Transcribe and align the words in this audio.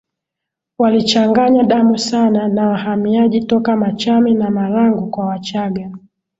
walichanganya 0.79 1.63
damu 1.63 1.97
sana 1.97 2.47
na 2.47 2.67
wahamiaji 2.69 3.43
toka 3.45 3.75
Machame 3.75 4.33
na 4.33 4.49
Marangu 4.49 5.09
kwa 5.09 5.25
Wachaga 5.25 5.91